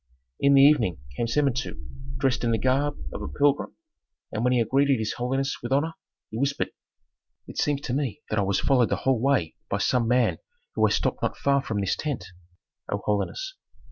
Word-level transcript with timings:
In 0.39 0.55
the 0.55 0.63
evening 0.63 0.97
came 1.15 1.27
Samentu 1.27 1.77
dressed 2.17 2.43
in 2.43 2.49
the 2.49 2.57
garb 2.57 2.97
of 3.13 3.21
a 3.21 3.27
pilgrim, 3.27 3.75
and 4.31 4.43
when 4.43 4.51
he 4.51 4.57
had 4.57 4.69
greeted 4.69 4.97
his 4.97 5.13
holiness 5.13 5.57
with 5.61 5.71
honor, 5.71 5.93
he 6.31 6.39
whispered, 6.39 6.71
"It 7.45 7.59
seems 7.59 7.81
to 7.81 7.93
me 7.93 8.23
that 8.31 8.39
I 8.39 8.41
was 8.41 8.59
followed 8.59 8.89
the 8.89 8.95
whole 9.05 9.19
way 9.21 9.53
by 9.69 9.77
some 9.77 10.07
man 10.07 10.39
who 10.73 10.83
has 10.87 10.95
stopped 10.95 11.21
not 11.21 11.37
far 11.37 11.61
from 11.61 11.79
this 11.81 11.95
tent, 11.95 12.25
O 12.91 12.97
holiness. 12.97 13.53